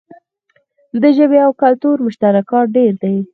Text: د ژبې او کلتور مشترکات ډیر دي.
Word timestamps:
د 1.01 1.03
ژبې 1.17 1.39
او 1.45 1.51
کلتور 1.61 1.95
مشترکات 2.05 2.65
ډیر 2.77 2.93
دي. 3.03 3.15